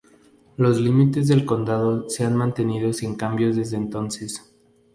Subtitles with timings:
[0.57, 4.51] Los límites del condado se han mantenido sin cambios desde entonces.